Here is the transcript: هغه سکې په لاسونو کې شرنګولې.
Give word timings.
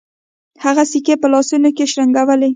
هغه 0.63 0.83
سکې 0.91 1.15
په 1.21 1.27
لاسونو 1.33 1.69
کې 1.77 1.85
شرنګولې. 1.91 2.49